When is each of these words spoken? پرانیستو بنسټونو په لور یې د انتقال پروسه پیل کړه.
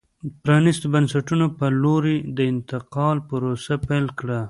پرانیستو 0.43 0.85
بنسټونو 0.93 1.45
په 1.57 1.65
لور 1.81 2.03
یې 2.13 2.17
د 2.37 2.39
انتقال 2.51 3.17
پروسه 3.29 3.73
پیل 3.87 4.05
کړه. 4.19 4.37